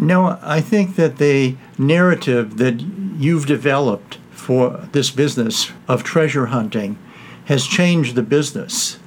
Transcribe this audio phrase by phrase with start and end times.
[0.00, 6.98] No, I think that the narrative that you've developed for this business of treasure hunting
[7.44, 8.98] has changed the business.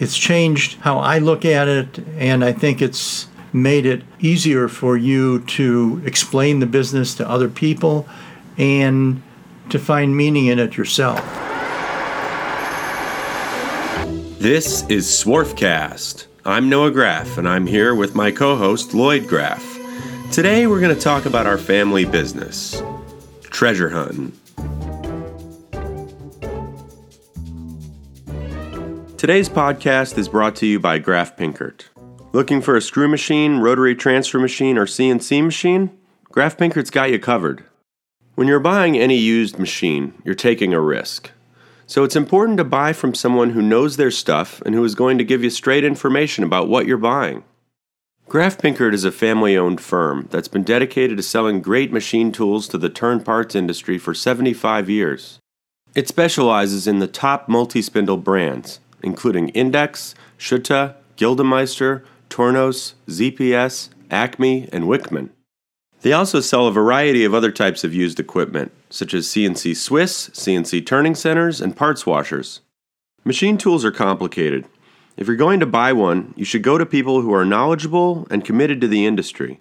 [0.00, 4.96] It's changed how I look at it, and I think it's made it easier for
[4.96, 8.08] you to explain the business to other people
[8.58, 9.22] and
[9.70, 11.20] to find meaning in it yourself.
[14.38, 16.26] This is Swarfcast.
[16.44, 19.73] I'm Noah Graff, and I'm here with my co host, Lloyd Graff.
[20.32, 22.82] Today, we're going to talk about our family business
[23.42, 24.32] treasure hunting.
[29.16, 31.84] Today's podcast is brought to you by Graff Pinkert.
[32.32, 35.96] Looking for a screw machine, rotary transfer machine, or CNC machine?
[36.32, 37.64] Graff Pinkert's got you covered.
[38.34, 41.30] When you're buying any used machine, you're taking a risk.
[41.86, 45.18] So it's important to buy from someone who knows their stuff and who is going
[45.18, 47.44] to give you straight information about what you're buying.
[48.34, 52.66] Graff Pinkert is a family owned firm that's been dedicated to selling great machine tools
[52.66, 55.38] to the turn parts industry for 75 years.
[55.94, 64.68] It specializes in the top multi spindle brands including Index, Schutte, Gildemeister, Tornos, ZPS, Acme,
[64.72, 65.28] and Wickman.
[66.00, 70.30] They also sell a variety of other types of used equipment, such as CNC Swiss,
[70.30, 72.62] CNC turning centers, and parts washers.
[73.22, 74.66] Machine tools are complicated.
[75.16, 78.44] If you're going to buy one, you should go to people who are knowledgeable and
[78.44, 79.60] committed to the industry.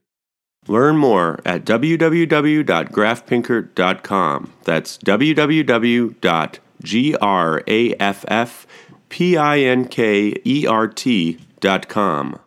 [0.67, 4.53] Learn more at www.graffpinkert.com.
[4.63, 6.59] That's www.graff
[9.09, 12.39] P I N K E R T dot com.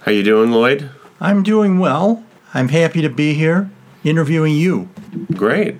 [0.00, 0.88] How you doing, Lloyd?
[1.20, 2.24] I'm doing well.
[2.54, 3.68] I'm happy to be here
[4.02, 4.88] interviewing you.
[5.34, 5.76] Great.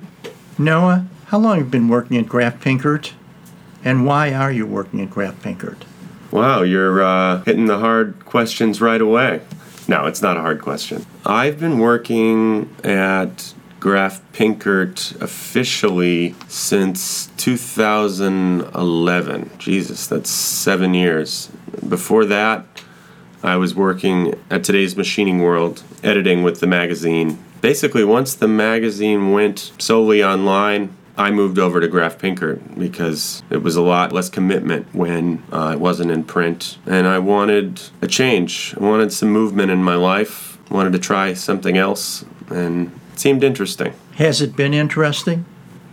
[0.59, 3.12] Noah, how long have you been working at Graff Pinkert?
[3.84, 5.83] And why are you working at Graff Pinkert?
[6.31, 9.43] Wow, you're uh, hitting the hard questions right away.
[9.87, 11.05] No, it's not a hard question.
[11.27, 19.51] I've been working at Graff Pinkert officially since 2011.
[19.58, 21.51] Jesus, that's seven years.
[21.86, 22.64] Before that,
[23.42, 27.39] I was working at today's Machining World, editing with the magazine.
[27.61, 33.62] Basically, once the magazine went solely online, I moved over to Graff Pinkert because it
[33.62, 36.79] was a lot less commitment when uh, it wasn't in print.
[36.86, 38.74] And I wanted a change.
[38.79, 40.58] I wanted some movement in my life.
[40.70, 42.24] I wanted to try something else.
[42.51, 43.95] And seemed interesting.
[44.14, 45.45] Has it been interesting?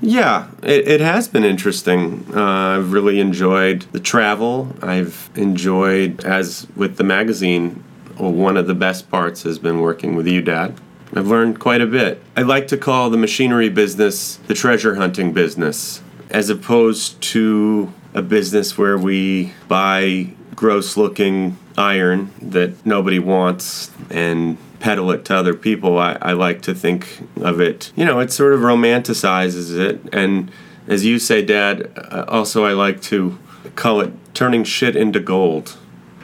[0.02, 2.26] Yeah, it, it has been interesting.
[2.34, 4.76] Uh, I've really enjoyed the travel.
[4.82, 7.84] I've enjoyed, as with the magazine,
[8.20, 10.80] well, one of the best parts has been working with you, Dad.
[11.16, 12.22] I've learned quite a bit.
[12.36, 18.22] I like to call the machinery business the treasure hunting business, as opposed to a
[18.22, 25.54] business where we buy gross looking iron that nobody wants and peddle it to other
[25.54, 30.14] people, I, I like to think of it, you know, it sort of romanticizes it.
[30.14, 30.52] And
[30.88, 33.38] as you say, Dad, uh, also I like to
[33.76, 35.78] call it turning shit into gold.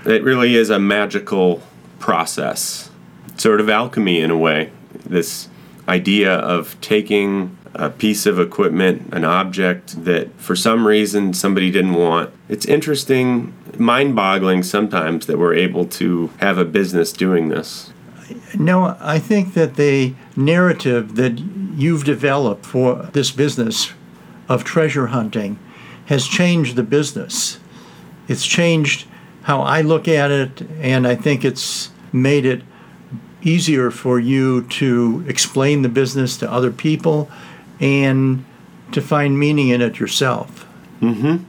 [0.05, 1.61] It really is a magical
[1.99, 2.89] process,
[3.37, 4.71] sort of alchemy in a way.
[5.05, 5.49] This
[5.87, 11.93] idea of taking a piece of equipment, an object that for some reason somebody didn't
[11.93, 12.29] want.
[12.49, 17.93] It's interesting, mind boggling sometimes that we're able to have a business doing this.
[18.57, 23.93] No, I think that the narrative that you've developed for this business
[24.47, 25.59] of treasure hunting
[26.05, 27.59] has changed the business.
[28.27, 29.07] It's changed
[29.43, 32.63] how I look at it, and I think it's made it
[33.41, 37.29] easier for you to explain the business to other people
[37.79, 38.45] and
[38.91, 40.67] to find meaning in it yourself.
[41.01, 41.43] Mm-hmm.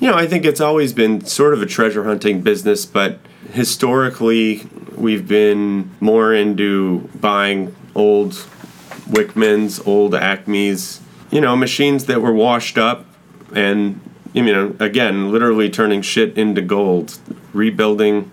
[0.00, 3.20] You know, I think it's always been sort of a treasure hunting business, but
[3.52, 4.66] historically,
[4.96, 8.32] we've been more into buying old
[9.08, 11.00] Wickmans, old Acmes,
[11.30, 13.06] you know, machines that were washed up
[13.54, 14.00] and,
[14.32, 17.18] you know, again, literally turning shit into gold,
[17.52, 18.30] rebuilding,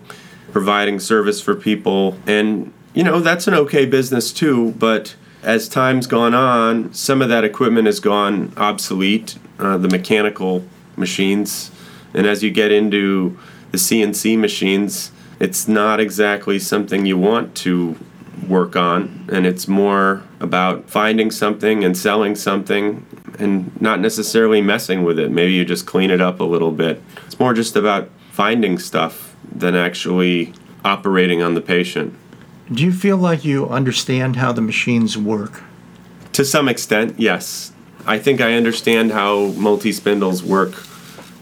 [0.50, 2.18] providing service for people.
[2.26, 7.28] And, you know, that's an okay business too, but as time's gone on, some of
[7.28, 10.64] that equipment has gone obsolete, uh, the mechanical
[10.96, 11.70] machines.
[12.14, 13.38] And as you get into
[13.70, 15.10] the CNC machines,
[15.40, 17.96] it's not exactly something you want to
[18.46, 23.06] work on, and it's more about finding something and selling something
[23.38, 25.30] and not necessarily messing with it.
[25.30, 27.02] Maybe you just clean it up a little bit.
[27.26, 30.52] It's more just about finding stuff than actually
[30.84, 32.14] operating on the patient.
[32.70, 35.62] Do you feel like you understand how the machines work?
[36.32, 37.72] To some extent, yes.
[38.06, 40.82] I think I understand how multi spindles work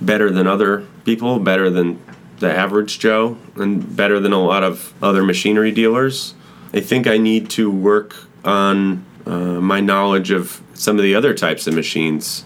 [0.01, 2.01] better than other people, better than
[2.39, 6.35] the average Joe and better than a lot of other machinery dealers.
[6.73, 11.35] I think I need to work on uh, my knowledge of some of the other
[11.35, 12.45] types of machines,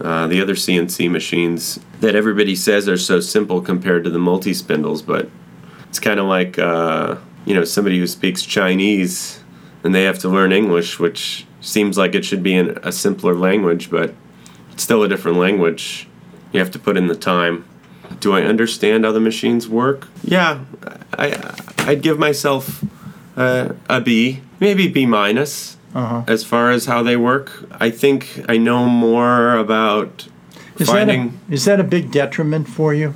[0.00, 4.52] uh, the other CNC machines that everybody says are so simple compared to the multi
[4.52, 5.30] spindles, but
[5.88, 9.40] it's kind of like uh, you know somebody who speaks Chinese
[9.82, 13.34] and they have to learn English, which seems like it should be in a simpler
[13.34, 14.14] language, but
[14.72, 16.06] it's still a different language.
[16.52, 17.64] You have to put in the time.
[18.18, 20.08] Do I understand how the machines work?
[20.22, 20.64] Yeah,
[21.16, 22.84] I I'd give myself
[23.36, 25.76] uh, a B, maybe B minus.
[25.94, 26.22] Uh-huh.
[26.28, 30.28] As far as how they work, I think I know more about
[30.78, 31.40] Is finding.
[31.48, 33.14] that a, is that a big detriment for you?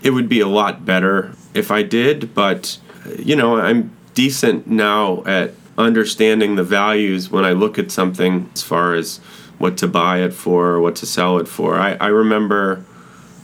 [0.00, 2.78] it would be a lot better if I did, but
[3.18, 8.62] you know, I'm decent now at understanding the values when I look at something as
[8.62, 9.18] far as
[9.58, 11.76] what to buy it for, or what to sell it for.
[11.76, 12.84] I, I remember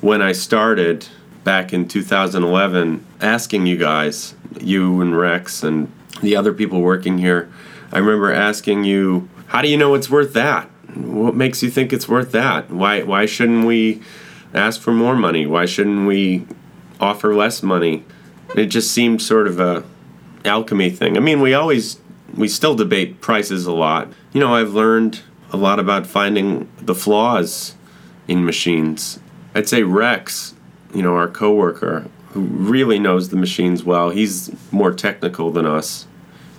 [0.01, 1.09] when I started
[1.45, 7.51] back in 2011 asking you guys, you and Rex and the other people working here,
[7.93, 10.69] I remember asking you, how do you know it's worth that?
[10.97, 12.71] What makes you think it's worth that?
[12.71, 14.03] Why why shouldn't we
[14.53, 15.47] ask for more money?
[15.47, 16.47] Why shouldn't we
[17.01, 18.05] offer less money?
[18.55, 19.85] It just seemed sort of a
[20.45, 21.17] alchemy thing.
[21.17, 21.99] I mean, we always
[22.35, 24.13] we still debate prices a lot.
[24.33, 25.23] You know, I've learned
[25.53, 27.75] a lot about finding the flaws
[28.27, 29.21] in machines.
[29.55, 30.55] I'd say Rex,
[30.93, 34.11] you know, our coworker who really knows the machines well.
[34.11, 36.07] He's more technical than us.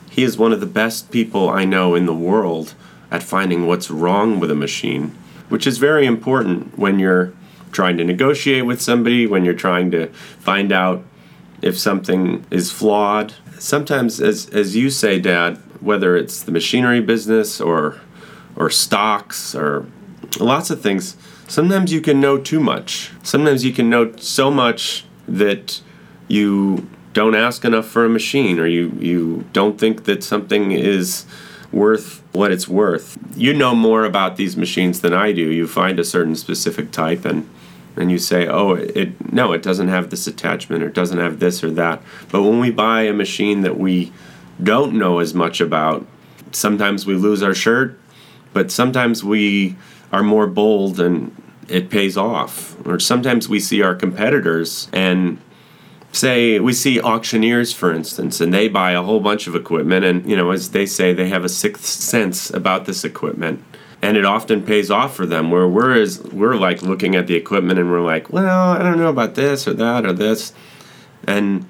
[0.09, 2.73] He is one of the best people I know in the world
[3.11, 5.13] at finding what's wrong with a machine,
[5.49, 7.33] which is very important when you're
[7.73, 11.03] trying to negotiate with somebody, when you're trying to find out
[11.65, 13.33] if something is flawed.
[13.57, 17.99] Sometimes, as, as you say, Dad, whether it's the machinery business or,
[18.55, 19.87] or stocks or
[20.39, 21.17] lots of things,
[21.47, 23.11] sometimes you can know too much.
[23.23, 25.81] Sometimes you can know so much that
[26.27, 31.25] you don't ask enough for a machine or you, you don't think that something is
[31.71, 33.17] worth what it's worth.
[33.35, 35.41] You know more about these machines than I do.
[35.41, 37.49] You find a certain specific type and
[37.95, 41.39] and you say, "Oh, it no, it doesn't have this attachment or it doesn't have
[41.39, 42.01] this or that."
[42.31, 44.11] But when we buy a machine that we
[44.61, 46.05] don't know as much about,
[46.51, 47.99] sometimes we lose our shirt,
[48.53, 49.75] but sometimes we
[50.11, 51.35] are more bold and
[51.67, 52.75] it pays off.
[52.85, 55.39] Or sometimes we see our competitors and
[56.15, 60.29] say we see auctioneers for instance and they buy a whole bunch of equipment and
[60.29, 63.61] you know as they say they have a sixth sense about this equipment
[64.05, 67.35] and it often pays off for them where we're as we're like looking at the
[67.35, 70.53] equipment and we're like well i don't know about this or that or this
[71.27, 71.65] and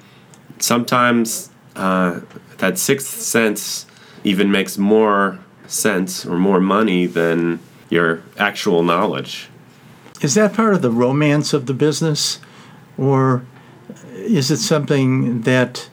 [0.59, 2.19] sometimes uh,
[2.57, 3.85] that sixth sense
[4.23, 7.59] even makes more sense or more money than
[7.89, 9.49] your actual knowledge
[10.21, 12.39] Is that part of the romance of the business?
[12.97, 13.45] Or
[14.13, 15.89] is it something that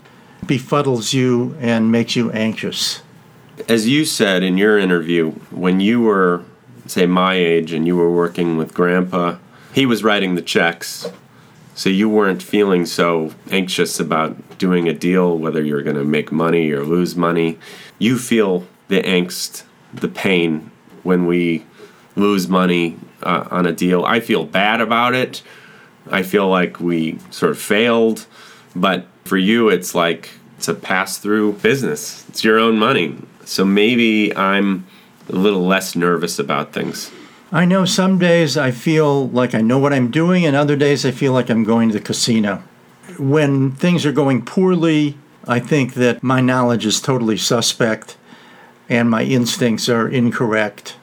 [0.46, 3.02] befuddles you and makes you anxious?
[3.68, 6.44] As you said in your interview, when you were,
[6.86, 9.36] say, my age and you were working with Grandpa,
[9.72, 11.10] he was writing the checks.
[11.74, 16.30] So you weren't feeling so anxious about doing a deal, whether you're going to make
[16.30, 17.58] money or lose money.
[17.98, 19.64] You feel the angst,
[19.94, 20.70] the pain
[21.02, 21.64] when we
[22.14, 24.04] lose money uh, on a deal.
[24.04, 25.42] I feel bad about it.
[26.10, 28.26] I feel like we sort of failed.
[28.76, 33.16] But for you, it's like it's a pass through business, it's your own money.
[33.52, 34.86] So maybe I'm
[35.28, 37.12] a little less nervous about things.
[37.52, 41.04] I know some days I feel like I know what I'm doing, and other days
[41.04, 42.62] I feel like I'm going to the casino.
[43.18, 48.16] When things are going poorly, I think that my knowledge is totally suspect
[48.88, 50.96] and my instincts are incorrect.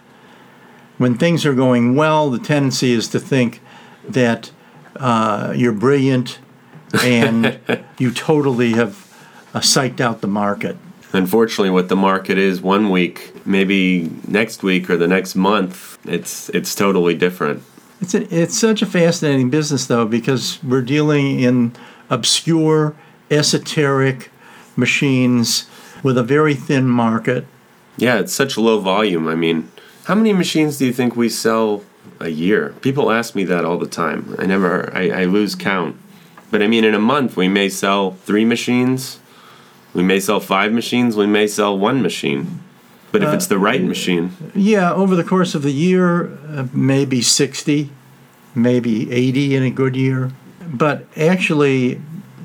[0.98, 3.62] When things are going well, the tendency is to think
[4.08, 4.52] that
[4.96, 6.40] uh, you're brilliant
[7.04, 7.60] and
[8.00, 9.06] you totally have
[9.54, 10.78] uh, psyched out the market.
[11.12, 16.50] Unfortunately, what the market is one week, maybe next week or the next month, it's
[16.50, 17.64] it's totally different.
[18.02, 21.74] It's a, it's such a fascinating business though because we're dealing in
[22.10, 22.96] obscure,
[23.32, 24.32] esoteric
[24.76, 25.68] machines
[26.04, 27.46] with a very thin market.
[27.98, 29.28] Yeah, it's such low volume.
[29.28, 29.70] I mean,
[30.06, 31.84] how many machines do you think we sell
[32.20, 32.74] a year?
[32.82, 34.36] People ask me that all the time.
[34.40, 35.98] I never, I, I lose count.
[36.50, 39.20] But I mean, in a month, we may sell three machines,
[39.94, 42.62] we may sell five machines, we may sell one machine.
[43.12, 47.24] But if it's the right machine, Yeah, over the course of the year, uh, maybe
[47.24, 47.90] 60,
[48.54, 50.32] maybe 80 in a good year.
[50.68, 52.00] But actually,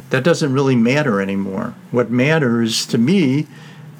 [0.08, 1.74] that doesn't really matter anymore.
[1.90, 3.46] What matters to me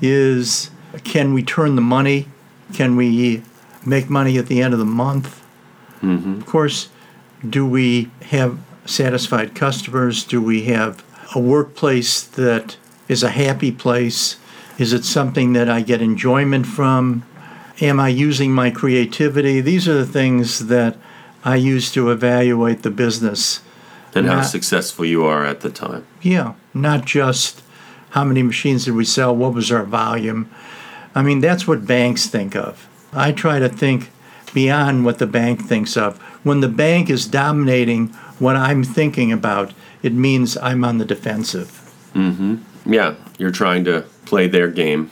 [0.01, 0.71] is
[1.03, 2.29] can we turn the money?
[2.73, 3.43] Can we
[3.85, 5.41] make money at the end of the month?
[6.01, 6.89] hmm Of course,
[7.47, 10.25] do we have satisfied customers?
[10.25, 12.77] Do we have a workplace that
[13.08, 14.37] is a happy place?
[14.78, 17.25] Is it something that I get enjoyment from?
[17.80, 19.61] Am I using my creativity?
[19.61, 20.96] These are the things that
[21.44, 23.61] I use to evaluate the business.
[24.14, 26.06] And how successful you are at the time.
[26.23, 27.62] Yeah, not just
[28.11, 30.49] how many machines did we sell, what was our volume.
[31.16, 32.88] I mean, that's what banks think of.
[33.12, 34.11] I try to think
[34.52, 36.18] beyond what the bank thinks of.
[36.44, 38.08] When the bank is dominating
[38.38, 41.80] what I'm thinking about, it means I'm on the defensive.
[42.14, 42.56] Mm-hmm.
[42.87, 45.11] Yeah, you're trying to play their game,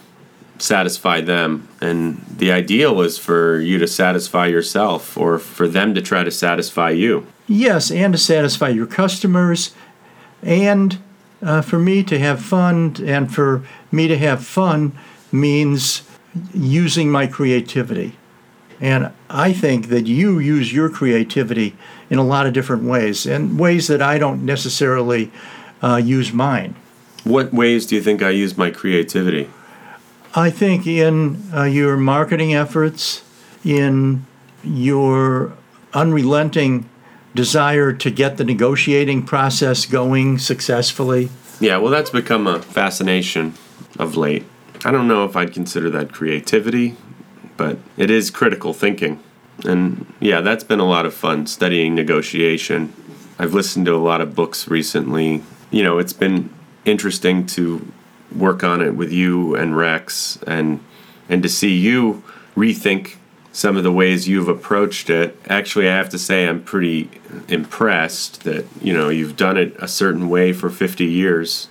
[0.58, 6.02] satisfy them, and the ideal is for you to satisfy yourself or for them to
[6.02, 7.26] try to satisfy you.
[7.46, 9.74] Yes, and to satisfy your customers,
[10.42, 10.98] and
[11.42, 14.92] uh, for me to have fun, and for me to have fun
[15.30, 16.02] means
[16.54, 18.16] using my creativity.
[18.80, 21.76] And I think that you use your creativity
[22.10, 25.30] in a lot of different ways, and ways that I don't necessarily
[25.82, 26.74] uh, use mine.
[27.24, 29.48] What ways do you think I use my creativity?
[30.34, 33.22] I think in uh, your marketing efforts,
[33.64, 34.26] in
[34.64, 35.52] your
[35.92, 36.88] unrelenting
[37.34, 41.28] desire to get the negotiating process going successfully.
[41.60, 43.54] Yeah, well, that's become a fascination
[43.98, 44.44] of late.
[44.84, 46.96] I don't know if I'd consider that creativity,
[47.56, 49.22] but it is critical thinking.
[49.64, 52.92] And yeah, that's been a lot of fun studying negotiation.
[53.38, 55.42] I've listened to a lot of books recently.
[55.70, 56.50] You know, it's been
[56.84, 57.90] interesting to
[58.34, 60.82] work on it with you and Rex and
[61.28, 62.22] and to see you
[62.56, 63.16] rethink
[63.52, 65.38] some of the ways you've approached it.
[65.48, 67.10] Actually, I have to say I'm pretty
[67.48, 71.68] impressed that, you know, you've done it a certain way for 50 years.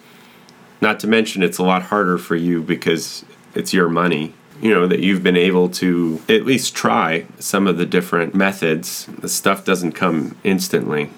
[0.80, 3.26] Not to mention it's a lot harder for you because
[3.56, 4.34] it's your money.
[4.62, 9.08] You know, that you've been able to at least try some of the different methods.
[9.08, 11.10] The stuff doesn't come instantly.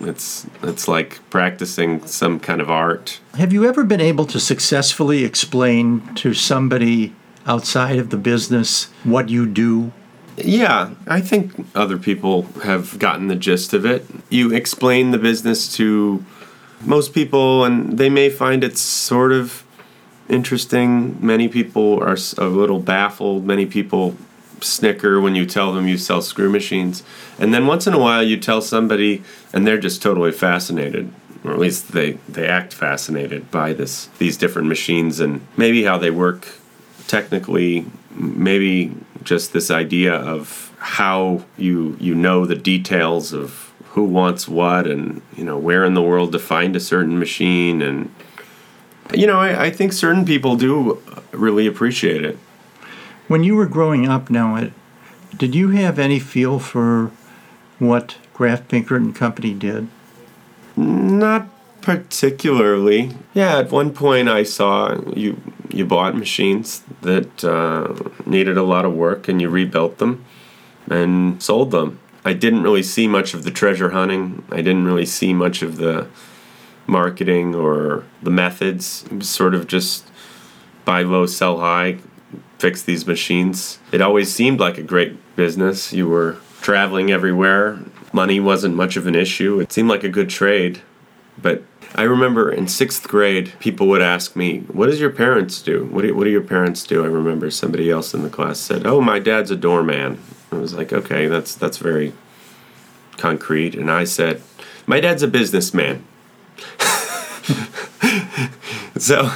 [0.00, 3.20] It's it's like practicing some kind of art.
[3.34, 7.14] Have you ever been able to successfully explain to somebody
[7.46, 9.92] outside of the business what you do?
[10.36, 14.06] Yeah, I think other people have gotten the gist of it.
[14.30, 16.24] You explain the business to
[16.80, 19.64] most people, and they may find it sort of
[20.30, 21.18] interesting.
[21.24, 23.44] Many people are a little baffled.
[23.44, 24.16] Many people
[24.60, 27.02] snicker when you tell them you sell screw machines.
[27.38, 31.12] And then once in a while, you tell somebody, and they're just totally fascinated.
[31.42, 35.96] Or at least they, they act fascinated by this these different machines and maybe how
[35.96, 36.46] they work
[37.06, 38.92] technically maybe
[39.24, 45.22] just this idea of how you you know the details of who wants what and
[45.36, 48.14] you know where in the world to find a certain machine and
[49.12, 51.02] you know I, I think certain people do
[51.32, 52.38] really appreciate it
[53.30, 54.70] When you were growing up now,
[55.36, 57.12] did you have any feel for
[57.78, 59.86] what Graff Pinkert and Company did?
[60.76, 61.46] Not
[61.80, 63.12] particularly.
[63.32, 67.94] Yeah, at one point I saw you you bought machines that uh,
[68.26, 70.24] needed a lot of work and you rebuilt them
[70.88, 72.00] and sold them.
[72.24, 74.42] I didn't really see much of the treasure hunting.
[74.50, 76.08] I didn't really see much of the
[76.88, 79.04] marketing or the methods.
[79.04, 80.10] It was sort of just
[80.84, 81.98] buy low, sell high,
[82.60, 83.78] fix these machines.
[83.90, 85.92] It always seemed like a great business.
[85.92, 87.78] You were traveling everywhere.
[88.12, 89.60] Money wasn't much of an issue.
[89.60, 90.82] It seemed like a good trade.
[91.40, 91.62] But
[91.94, 95.88] I remember in sixth grade, people would ask me, "What does your parents do?
[95.90, 98.86] What do, what do your parents do?" I remember somebody else in the class said,
[98.86, 100.18] "Oh, my dad's a doorman."
[100.52, 102.12] I was like, "Okay, that's that's very
[103.16, 104.42] concrete." And I said,
[104.86, 106.04] "My dad's a businessman."
[108.98, 109.32] so,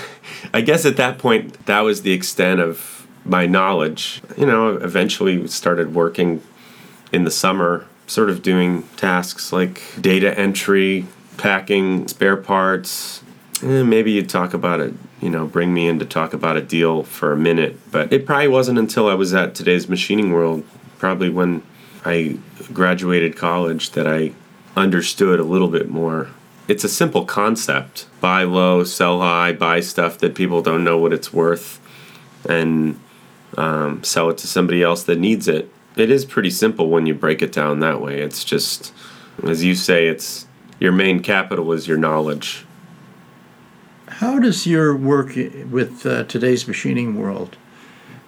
[0.52, 2.93] I guess at that point, that was the extent of
[3.24, 4.22] my knowledge.
[4.36, 6.42] You know, eventually started working
[7.12, 13.22] in the summer, sort of doing tasks like data entry, packing spare parts.
[13.62, 16.60] And maybe you'd talk about it, you know, bring me in to talk about a
[16.60, 17.78] deal for a minute.
[17.90, 20.64] But it probably wasn't until I was at today's machining world,
[20.98, 21.62] probably when
[22.04, 22.38] I
[22.72, 24.32] graduated college, that I
[24.76, 26.28] understood a little bit more.
[26.66, 31.12] It's a simple concept buy low, sell high, buy stuff that people don't know what
[31.12, 31.78] it's worth,
[32.48, 32.98] and
[33.56, 35.72] um, sell it to somebody else that needs it.
[35.96, 38.20] It is pretty simple when you break it down that way.
[38.20, 38.92] It's just,
[39.44, 40.46] as you say, it's
[40.80, 42.66] your main capital is your knowledge.
[44.08, 45.34] How does your work
[45.70, 47.56] with uh, today's machining world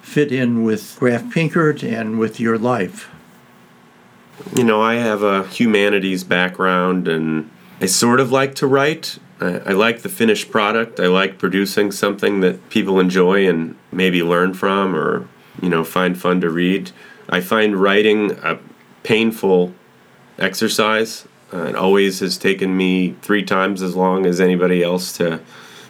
[0.01, 3.09] fit in with Graff Pinkert and with your life?
[4.55, 7.49] You know, I have a humanities background and
[7.81, 9.19] I sort of like to write.
[9.39, 10.99] I, I like the finished product.
[10.99, 15.27] I like producing something that people enjoy and maybe learn from or,
[15.61, 16.91] you know, find fun to read.
[17.29, 18.59] I find writing a
[19.03, 19.73] painful
[20.39, 21.27] exercise.
[21.53, 25.39] Uh, it always has taken me three times as long as anybody else to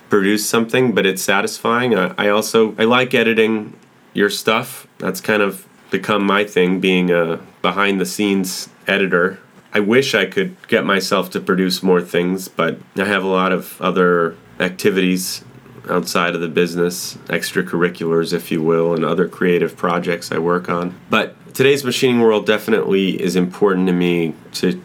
[0.10, 1.96] produce something, but it's satisfying.
[1.96, 3.75] I, I also I like editing
[4.13, 4.88] your stuff.
[5.00, 9.39] That's kind of become my thing, being a behind the scenes editor.
[9.74, 13.51] I wish I could get myself to produce more things, but I have a lot
[13.51, 15.43] of other activities
[15.89, 21.00] outside of the business, extracurriculars, if you will, and other creative projects I work on.
[21.09, 24.81] But today's machining world definitely is important to me to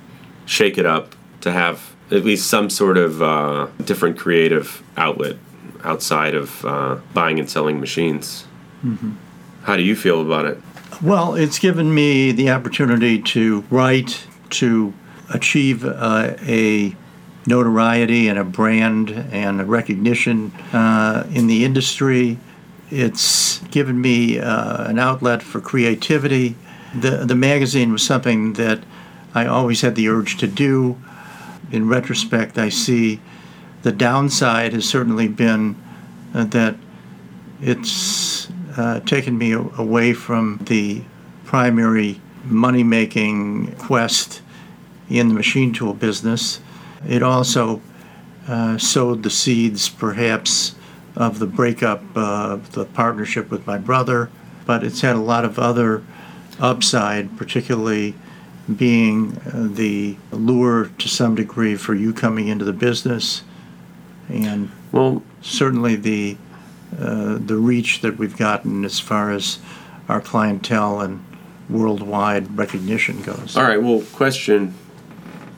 [0.46, 5.36] shake it up, to have at least some sort of uh, different creative outlet
[5.84, 8.46] outside of uh, buying and selling machines.
[8.84, 9.12] Mm-hmm.
[9.62, 10.60] How do you feel about it?
[11.00, 14.92] Well, it's given me the opportunity to write, to
[15.30, 16.94] achieve uh, a
[17.47, 22.38] notoriety and a brand and a recognition uh, in the industry.
[22.90, 26.56] It's given me uh, an outlet for creativity.
[26.94, 28.80] The, the magazine was something that
[29.35, 30.99] I always had the urge to do.
[31.71, 33.21] In retrospect, I see
[33.82, 35.76] the downside has certainly been
[36.35, 36.76] uh, that
[37.61, 41.02] it's uh, taken me away from the
[41.44, 44.42] primary money making quest
[45.08, 46.61] in the machine tool business.
[47.06, 47.80] It also
[48.49, 50.75] uh, sowed the seeds, perhaps,
[51.14, 54.30] of the breakup of the partnership with my brother,
[54.64, 56.02] but it's had a lot of other
[56.58, 58.14] upside, particularly
[58.76, 63.42] being uh, the lure to some degree for you coming into the business,
[64.28, 66.37] and well, certainly the
[66.99, 69.58] uh, the reach that we've gotten as far as
[70.08, 71.25] our clientele and
[71.72, 73.56] worldwide recognition goes.
[73.56, 73.82] All right.
[73.82, 74.74] Well, question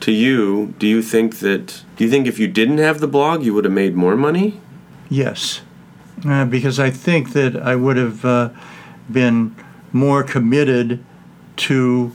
[0.01, 1.83] to you: Do you think that?
[1.95, 4.59] Do you think if you didn't have the blog, you would have made more money?
[5.09, 5.61] Yes,
[6.27, 8.49] uh, because I think that I would have uh,
[9.11, 9.55] been
[9.91, 11.03] more committed
[11.57, 12.11] to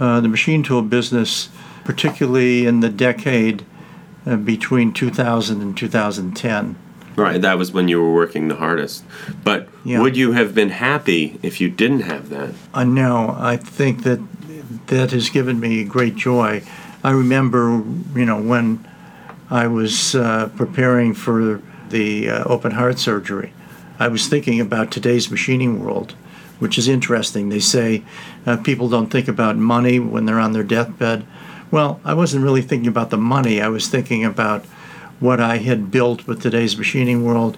[0.00, 1.50] uh, the machine tool business,
[1.84, 3.64] particularly in the decade
[4.26, 6.76] uh, between 2000 and 2010.
[7.16, 9.04] Right, that was when you were working the hardest.
[9.42, 10.00] But yeah.
[10.00, 12.54] would you have been happy if you didn't have that?
[12.74, 14.20] Uh, no, I think that
[14.88, 16.62] that has given me great joy.
[17.02, 17.82] I remember,
[18.14, 18.86] you know, when
[19.50, 23.52] I was uh, preparing for the uh, open heart surgery,
[23.98, 26.14] I was thinking about today's machining world
[26.58, 27.48] which is interesting.
[27.48, 28.02] They say
[28.44, 31.26] uh, people don't think about money when they're on their deathbed.
[31.70, 33.60] Well, I wasn't really thinking about the money.
[33.60, 34.64] I was thinking about
[35.20, 37.56] what I had built with today's machining world,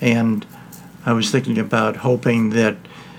[0.00, 0.46] and
[1.04, 2.76] I was thinking about hoping that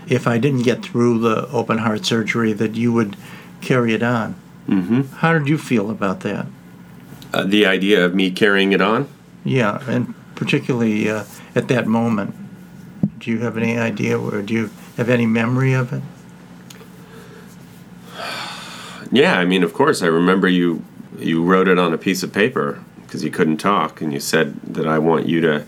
[0.07, 3.15] if I didn't get through the open heart surgery, that you would
[3.61, 4.35] carry it on.
[4.67, 5.01] Mm-hmm.
[5.17, 6.47] How did you feel about that?
[7.33, 9.07] Uh, the idea of me carrying it on?
[9.43, 11.23] Yeah, and particularly uh,
[11.55, 12.35] at that moment.
[13.19, 16.01] Do you have any idea, or do you have any memory of it?
[19.13, 20.85] Yeah, I mean, of course, I remember you.
[21.19, 24.55] You wrote it on a piece of paper because you couldn't talk, and you said
[24.61, 25.65] that I want you to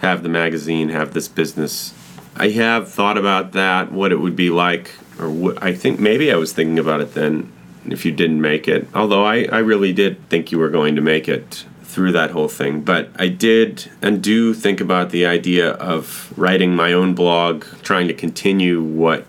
[0.00, 1.94] have the magazine, have this business.
[2.36, 6.30] I have thought about that, what it would be like, or what, I think maybe
[6.30, 7.50] I was thinking about it then.
[7.86, 11.02] If you didn't make it, although I, I really did think you were going to
[11.02, 12.82] make it through that whole thing.
[12.82, 18.06] But I did and do think about the idea of writing my own blog, trying
[18.08, 19.26] to continue what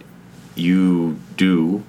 [0.54, 1.84] you do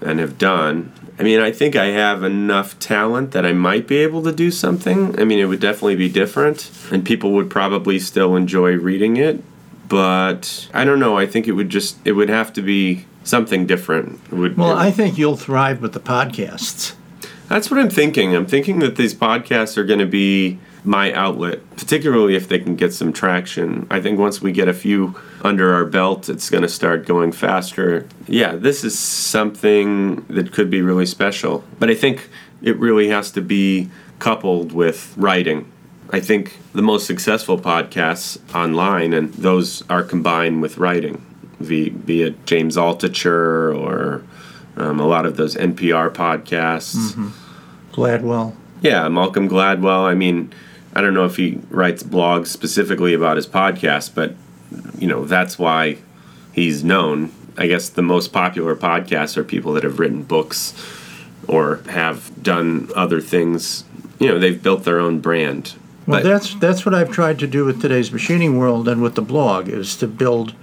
[0.00, 0.92] and have done.
[1.20, 4.50] I mean, I think I have enough talent that I might be able to do
[4.50, 5.20] something.
[5.20, 9.44] I mean, it would definitely be different, and people would probably still enjoy reading it.
[9.86, 11.18] But I don't know.
[11.18, 14.18] I think it would just it would have to be something different.
[14.32, 16.94] It would, well, I think you'll thrive with the podcasts.
[17.48, 18.34] That's what I'm thinking.
[18.34, 22.76] I'm thinking that these podcasts are going to be my outlet, particularly if they can
[22.76, 23.86] get some traction.
[23.90, 27.32] I think once we get a few under our belt, it's going to start going
[27.32, 28.06] faster.
[28.26, 31.64] Yeah, this is something that could be really special.
[31.78, 32.28] But I think
[32.62, 35.70] it really has to be coupled with writing.
[36.10, 41.24] I think the most successful podcasts online, and those are combined with writing,
[41.66, 44.24] be, be it James Altucher or
[44.76, 47.12] um, a lot of those NPR podcasts.
[47.12, 47.28] Mm-hmm.
[47.92, 48.54] Gladwell.
[48.82, 50.04] Yeah, Malcolm Gladwell.
[50.04, 50.52] I mean,
[50.94, 54.34] I don't know if he writes blogs specifically about his podcast, but
[54.98, 55.98] you know that's why
[56.52, 57.32] he's known.
[57.58, 60.74] I guess the most popular podcasts are people that have written books
[61.46, 63.84] or have done other things.
[64.18, 65.74] You know, they've built their own brand.
[66.06, 69.14] Well, but, that's that's what I've tried to do with today's machining world and with
[69.14, 70.54] the blog is to build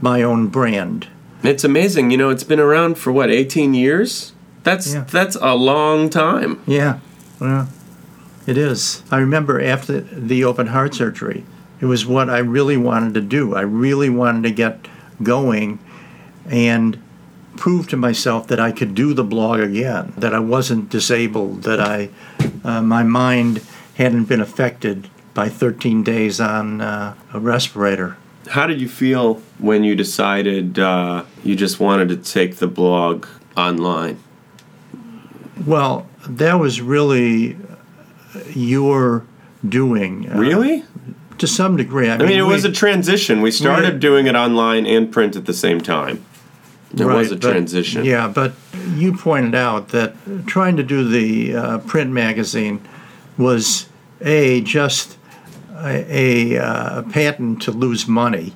[0.00, 1.08] my own brand.
[1.42, 2.10] It's amazing.
[2.10, 4.32] You know, it's been around for what, 18 years?
[4.62, 5.04] That's yeah.
[5.04, 6.62] that's a long time.
[6.66, 7.00] Yeah.
[7.40, 7.68] Well,
[8.46, 9.02] it is.
[9.10, 11.44] I remember after the open heart surgery,
[11.82, 13.56] it was what I really wanted to do.
[13.56, 14.86] I really wanted to get
[15.20, 15.80] going
[16.48, 17.02] and
[17.56, 21.80] prove to myself that I could do the blog again, that I wasn't disabled, that
[21.80, 22.10] I,
[22.62, 23.62] uh, my mind
[23.96, 28.16] hadn't been affected by 13 days on uh, a respirator.
[28.50, 33.26] How did you feel when you decided uh, you just wanted to take the blog
[33.56, 34.22] online?
[35.66, 37.56] Well, that was really
[38.54, 39.24] your
[39.68, 40.30] doing.
[40.30, 40.84] uh, Really?
[41.42, 42.08] To some degree.
[42.08, 43.42] I I mean, it was a transition.
[43.42, 46.20] We started We- doing it online and print at the same time.
[46.94, 48.04] There was a Right, but- transition.
[48.04, 48.52] yeah, but
[48.96, 50.14] you pointed out that
[50.46, 52.78] trying to do the uh, print magazine
[53.36, 53.86] was
[54.20, 55.16] a just
[55.84, 58.52] a, a uh, patent to lose money,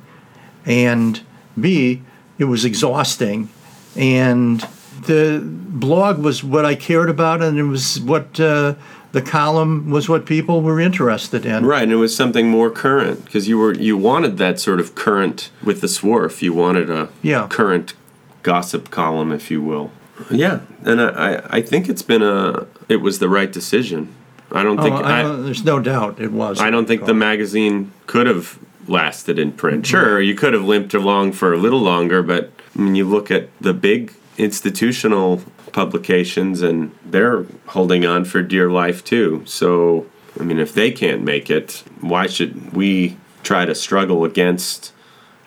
[0.64, 1.22] and
[1.60, 2.02] b
[2.38, 3.48] it was exhausting,
[3.96, 4.64] and
[5.06, 8.74] the blog was what I cared about, and it was what uh,
[9.16, 11.64] the column was what people were interested in.
[11.64, 14.94] Right, and it was something more current because you were you wanted that sort of
[14.94, 16.42] current with the swarf.
[16.42, 17.46] You wanted a Yeah.
[17.48, 17.94] current
[18.42, 19.90] gossip column, if you will.
[20.30, 24.08] Yeah, and I, I I think it's been a it was the right decision.
[24.52, 26.60] I don't Oh, think I I, don't- there's no doubt it was.
[26.60, 29.84] I don't think the magazine could have lasted in print.
[29.84, 29.96] Mm-hmm.
[29.96, 33.30] Sure, you could have limped along for a little longer, but I mean, you look
[33.30, 35.40] at the big institutional
[35.76, 39.42] publications, and they're holding on for dear life too.
[39.44, 40.06] So,
[40.40, 44.94] I mean, if they can't make it, why should we try to struggle against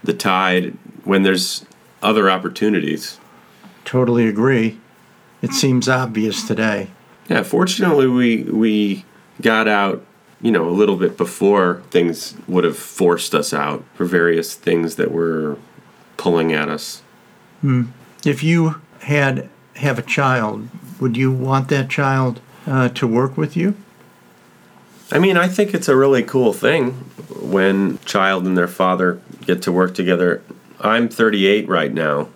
[0.03, 1.65] the tide when there's
[2.03, 3.19] other opportunities?
[3.85, 4.79] Totally agree.
[5.41, 6.89] It seems obvious today.
[7.27, 9.05] Yeah, fortunately, we we
[9.41, 10.05] got out,
[10.43, 14.95] you know, a little bit before things would have forced us out for various things
[14.97, 15.57] that were
[16.17, 17.01] pulling at us.
[17.61, 17.85] Hmm.
[18.23, 20.67] If you had have a child,
[20.99, 23.75] would you want that child uh, to work with you?
[25.11, 26.91] I mean, I think it's a really cool thing
[27.41, 30.43] when child and their father get to work together.
[30.79, 32.29] I'm 38 right now.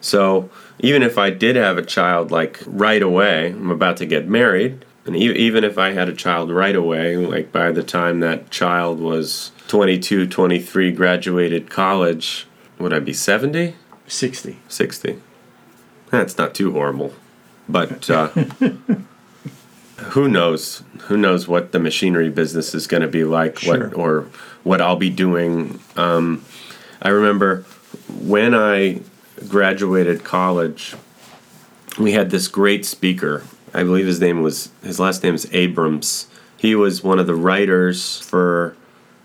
[0.00, 4.28] So, even if I did have a child like right away, I'm about to get
[4.28, 8.20] married, and e- even if I had a child right away, like by the time
[8.20, 12.46] that child was 22, 23, graduated college,
[12.78, 13.74] would I be 70?
[14.06, 14.58] 60.
[14.68, 15.20] 60.
[16.10, 17.12] That's not too horrible.
[17.68, 18.28] But uh,
[19.96, 20.82] who knows?
[21.02, 23.88] Who knows what the machinery business is going to be like, Sure.
[23.88, 24.28] what or
[24.62, 25.80] what I'll be doing.
[25.96, 26.44] Um,
[27.02, 27.64] I remember
[28.20, 29.00] when I
[29.48, 30.94] graduated college,
[31.98, 33.42] we had this great speaker.
[33.74, 36.28] I believe his name was his last name is Abrams.
[36.56, 38.76] He was one of the writers for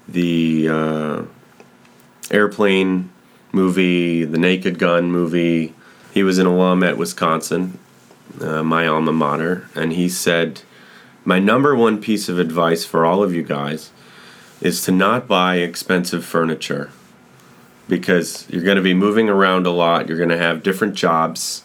[0.07, 1.23] the uh,
[2.29, 3.09] airplane
[3.51, 5.73] movie, the Naked Gun movie.
[6.11, 7.79] He was an alum at Wisconsin,
[8.39, 10.61] uh, my alma mater, and he said,
[11.23, 13.91] My number one piece of advice for all of you guys
[14.61, 16.91] is to not buy expensive furniture
[17.87, 21.63] because you're going to be moving around a lot, you're going to have different jobs.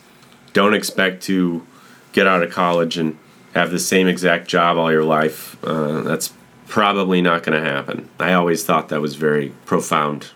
[0.52, 1.64] Don't expect to
[2.12, 3.16] get out of college and
[3.54, 5.62] have the same exact job all your life.
[5.64, 6.32] Uh, that's
[6.66, 8.09] probably not going to happen.
[8.18, 10.30] I always thought that was very profound.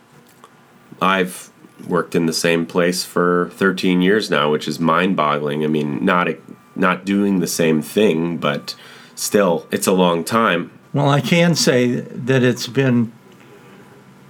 [1.02, 1.49] I've
[1.86, 5.64] worked in the same place for 13 years now, which is mind-boggling.
[5.64, 6.28] I mean, not
[6.76, 8.74] not doing the same thing, but
[9.14, 10.70] still, it's a long time.
[10.92, 13.12] Well, I can say that it's been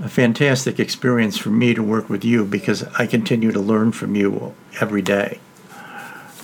[0.03, 4.15] a fantastic experience for me to work with you because I continue to learn from
[4.15, 5.39] you every day.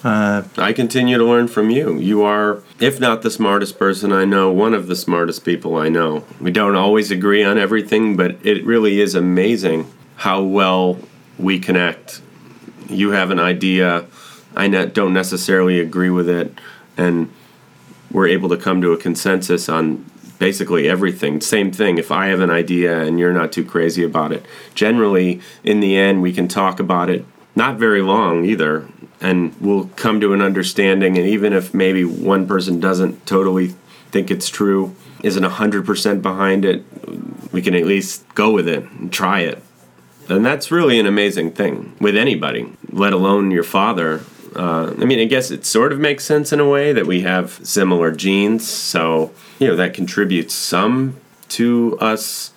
[0.05, 1.99] Uh, I continue to learn from you.
[1.99, 5.88] You are, if not the smartest person I know, one of the smartest people I
[5.88, 6.25] know.
[6.40, 10.99] We don't always agree on everything, but it really is amazing how well
[11.39, 12.21] we connect.
[12.89, 14.07] You have an idea,
[14.55, 16.53] I ne- don't necessarily agree with it,
[16.97, 17.31] and
[18.11, 20.05] we're able to come to a consensus on
[20.39, 21.41] basically everything.
[21.41, 24.45] Same thing, if I have an idea and you're not too crazy about it.
[24.75, 27.25] Generally, in the end, we can talk about it
[27.55, 28.87] not very long either,
[29.21, 31.17] and we'll come to an understanding.
[31.17, 33.69] And even if maybe one person doesn't totally
[34.11, 36.85] think it's true, isn't 100% behind it,
[37.53, 39.63] we can at least go with it and try it.
[40.29, 44.23] And that's really an amazing thing with anybody, let alone your father.
[44.55, 47.21] Uh, I mean, I guess it sort of makes sense in a way that we
[47.23, 51.17] have similar genes, so you know that contributes some
[51.51, 52.53] to us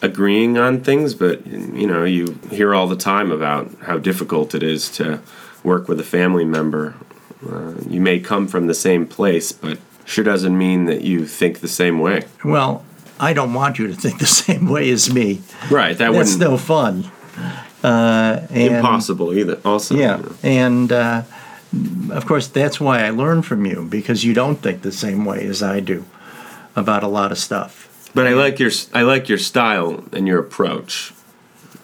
[0.00, 1.14] agreeing on things.
[1.14, 5.20] But you know, you hear all the time about how difficult it is to
[5.62, 6.94] work with a family member.
[7.46, 11.60] Uh, you may come from the same place, but sure doesn't mean that you think
[11.60, 12.24] the same way.
[12.42, 12.84] Well,
[13.18, 15.42] I don't want you to think the same way as me.
[15.70, 15.96] Right?
[15.96, 17.10] That That's no fun.
[17.82, 19.60] Uh, and, impossible either.
[19.64, 21.22] Also, Yeah, and uh,
[22.10, 25.46] of course that's why I learn from you because you don't think the same way
[25.46, 26.04] as I do
[26.74, 28.10] about a lot of stuff.
[28.14, 31.12] But I like your I like your style and your approach.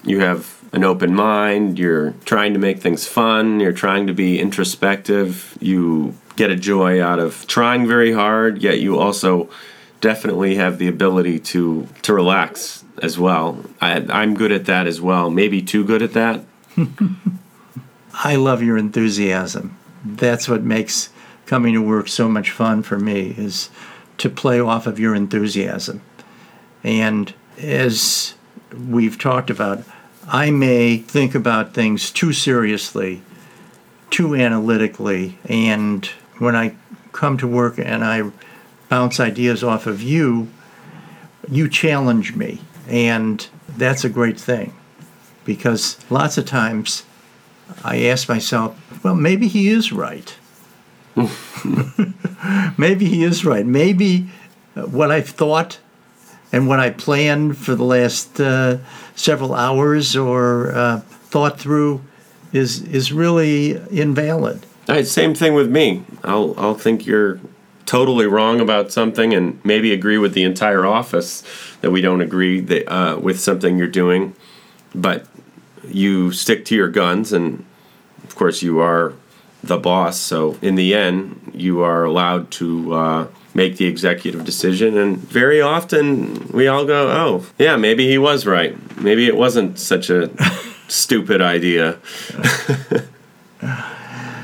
[0.02, 4.38] You have an open mind, you're trying to make things fun, you're trying to be
[4.40, 9.50] introspective, you get a joy out of trying very hard, yet you also
[10.00, 13.64] definitely have the ability to to relax as well.
[13.80, 15.30] I, I'm good at that as well.
[15.30, 16.44] Maybe too good at that.
[18.12, 19.76] I love your enthusiasm.
[20.04, 21.10] That's what makes
[21.46, 23.70] coming to work so much fun for me is
[24.18, 26.02] to play off of your enthusiasm.
[26.84, 28.34] And as
[28.88, 29.82] we've talked about,
[30.28, 33.22] I may think about things too seriously,
[34.10, 36.06] too analytically, and
[36.38, 36.76] when I
[37.12, 38.30] come to work and I
[38.90, 40.48] bounce ideas off of you,
[41.48, 42.60] you challenge me.
[42.86, 43.46] And
[43.78, 44.74] that's a great thing
[45.46, 47.04] because lots of times
[47.82, 50.36] I ask myself, well, maybe he is right.
[52.76, 53.64] maybe he is right.
[53.64, 54.28] Maybe
[54.74, 55.78] what I've thought
[56.52, 58.78] and what I planned for the last uh,
[59.14, 62.02] several hours or uh, thought through
[62.52, 64.66] is is really invalid.
[64.88, 66.02] Right, same thing with me.
[66.24, 67.38] I'll I'll think you're
[67.90, 71.42] totally wrong about something and maybe agree with the entire office
[71.80, 74.32] that we don't agree that, uh, with something you're doing,
[74.94, 75.26] but
[75.88, 77.64] you stick to your guns and
[78.22, 79.12] of course you are
[79.64, 80.20] the boss.
[80.20, 84.96] So in the end, you are allowed to uh, make the executive decision.
[84.96, 88.72] And very often, we all go, "Oh, yeah, maybe he was right.
[89.00, 90.30] Maybe it wasn't such a
[90.86, 91.98] stupid idea."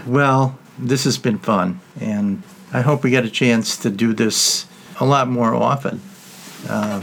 [0.05, 2.43] well, this has been fun, and
[2.77, 4.67] I hope we get a chance to do this
[5.01, 6.03] a lot more often.
[6.69, 7.01] Uh,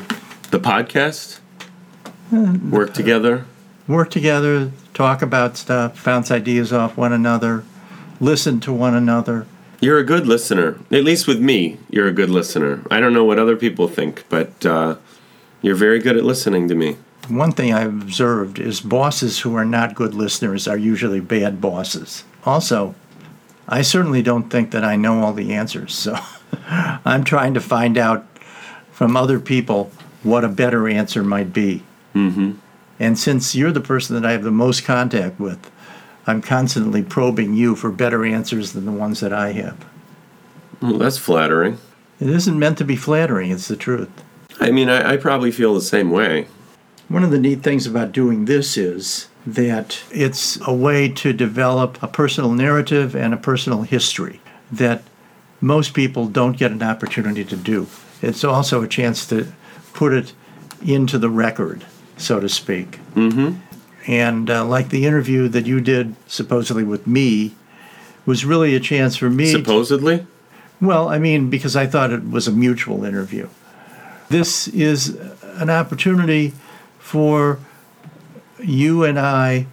[0.51, 1.39] the podcast,
[2.31, 3.45] work together,
[3.87, 7.63] work together, talk about stuff, bounce ideas off one another,
[8.19, 9.47] listen to one another.
[9.81, 10.79] You're a good listener.
[10.91, 12.83] At least with me, you're a good listener.
[12.91, 14.97] I don't know what other people think, but uh,
[15.63, 16.97] you're very good at listening to me.
[17.29, 22.25] One thing I've observed is bosses who are not good listeners are usually bad bosses.
[22.45, 22.93] Also,
[23.73, 26.15] I certainly don't think that I know all the answers, so
[26.67, 28.27] I'm trying to find out
[28.91, 31.81] from other people what a better answer might be.
[32.13, 32.51] Mm-hmm.
[32.99, 35.71] And since you're the person that I have the most contact with,
[36.27, 39.83] I'm constantly probing you for better answers than the ones that I have.
[40.79, 41.79] Well, that's flattering.
[42.19, 44.11] It isn't meant to be flattering, it's the truth.
[44.59, 46.45] I mean, I, I probably feel the same way.
[47.07, 52.01] One of the neat things about doing this is that it's a way to develop
[52.01, 55.03] a personal narrative and a personal history that
[55.59, 57.87] most people don't get an opportunity to do.
[58.21, 59.51] It's also a chance to
[59.93, 60.33] put it
[60.85, 61.85] into the record,
[62.17, 62.99] so to speak.
[63.15, 63.59] Mm-hmm.
[64.07, 67.55] And uh, like the interview that you did supposedly with me
[68.25, 69.51] was really a chance for me.
[69.51, 70.19] Supposedly?
[70.19, 70.27] To,
[70.81, 73.49] well, I mean, because I thought it was a mutual interview.
[74.29, 76.53] This is an opportunity
[76.99, 77.59] for
[78.63, 79.67] you and I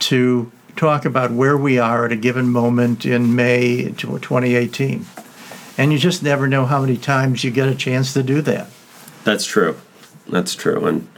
[0.00, 5.06] to talk about where we are at a given moment in May 2018.
[5.76, 8.68] And you just never know how many times you get a chance to do that.
[9.24, 9.78] That's true.
[10.28, 10.86] That's true.
[10.86, 11.08] And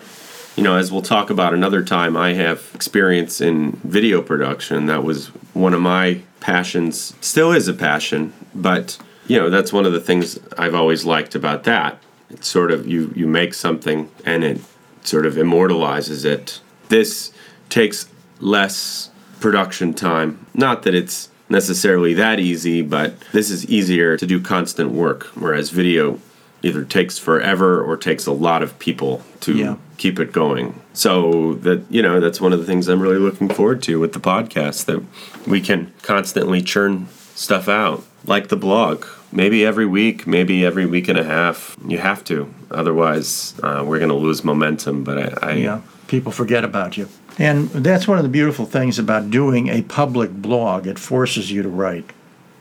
[0.56, 4.87] you know, as we'll talk about another time, I have experience in video production.
[4.87, 9.87] That was one of my passions, still is a passion, but you know, that's one
[9.87, 12.02] of the things I've always liked about that.
[12.30, 14.61] It's sort of you you make something and it
[15.02, 16.61] sort of immortalizes it.
[16.90, 17.33] This
[17.68, 18.09] takes
[18.40, 20.46] less production time.
[20.55, 25.70] Not that it's necessarily that easy, but this is easier to do constant work, whereas
[25.70, 26.20] video
[26.62, 29.76] either takes forever or takes a lot of people to yeah.
[29.96, 30.81] keep it going.
[30.92, 34.12] So that you know, that's one of the things I'm really looking forward to with
[34.12, 35.03] the podcast that
[35.46, 39.07] we can constantly churn stuff out, like the blog.
[39.33, 41.76] Maybe every week, maybe every week and a half.
[41.87, 45.05] You have to, otherwise, uh, we're going to lose momentum.
[45.05, 47.09] But I, I yeah, people forget about you.
[47.38, 50.87] And that's one of the beautiful things about doing a public blog.
[50.87, 52.11] It forces you to write.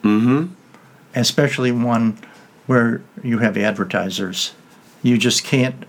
[0.04, 0.54] Mm-hmm.
[1.16, 2.18] Especially one
[2.68, 4.54] where you have advertisers.
[5.02, 5.84] You just can't,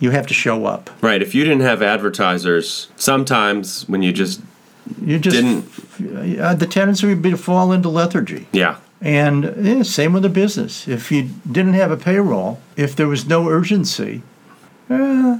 [0.00, 0.90] you have to show up.
[1.02, 1.20] Right.
[1.20, 4.40] If you didn't have advertisers, sometimes when you just
[5.00, 8.48] you just didn't uh, the tendency would be to fall into lethargy.
[8.52, 8.78] Yeah.
[9.00, 10.88] And yeah, same with the business.
[10.88, 14.22] If you didn't have a payroll, if there was no urgency,
[14.88, 15.38] eh,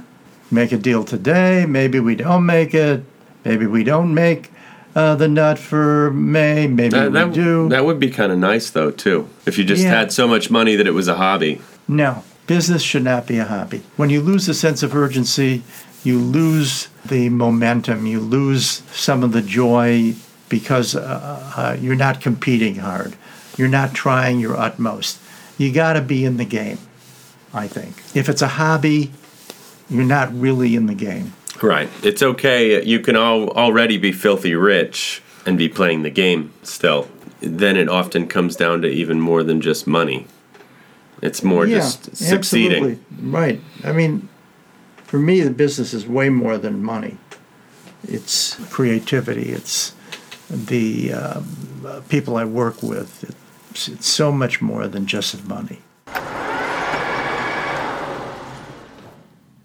[0.51, 1.65] make a deal today.
[1.65, 3.03] Maybe we don't make it.
[3.45, 4.51] Maybe we don't make
[4.95, 6.67] uh, the nut for May.
[6.67, 7.69] Maybe that, we that, do.
[7.69, 9.27] That would be kind of nice, though, too.
[9.45, 9.89] If you just Yeah.
[9.89, 11.61] had so much money that it was a hobby.
[11.87, 13.81] No, business should not be a hobby.
[13.97, 15.63] When you lose the sense of urgency,
[16.03, 20.13] you lose the momentum, you lose some of the joy
[20.49, 23.15] because uh, uh, you're not competing hard.
[23.57, 25.19] You're not trying your utmost.
[25.57, 26.79] You got to be in the game,
[27.53, 27.97] I think.
[28.15, 29.11] If it's a hobby,
[29.93, 31.33] you're not really in the game.
[31.61, 31.89] Right.
[32.03, 32.83] It's okay.
[32.83, 37.07] You can al- already be filthy rich and be playing the game still.
[37.39, 40.27] Then it often comes down to even more than just money.
[41.21, 42.83] It's more yeah, just succeeding.
[42.83, 43.29] absolutely.
[43.29, 43.61] Right.
[43.83, 44.27] I mean,
[45.03, 47.17] for me, the business is way more than money.
[48.05, 49.51] It's creativity.
[49.51, 49.93] It's
[50.49, 53.23] the um, uh, people I work with.
[53.71, 55.79] It's, it's so much more than just money.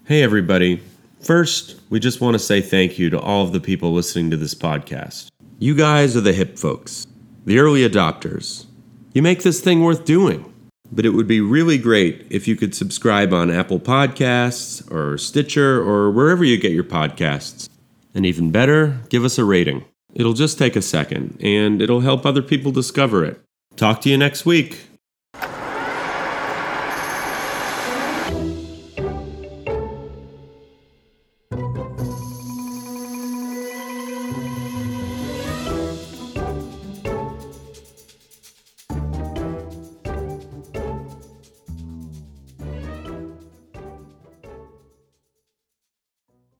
[0.09, 0.81] Hey, everybody.
[1.21, 4.37] First, we just want to say thank you to all of the people listening to
[4.37, 5.27] this podcast.
[5.59, 7.05] You guys are the hip folks,
[7.45, 8.65] the early adopters.
[9.13, 10.51] You make this thing worth doing.
[10.91, 15.79] But it would be really great if you could subscribe on Apple Podcasts or Stitcher
[15.79, 17.69] or wherever you get your podcasts.
[18.15, 19.85] And even better, give us a rating.
[20.15, 23.39] It'll just take a second, and it'll help other people discover it.
[23.75, 24.88] Talk to you next week.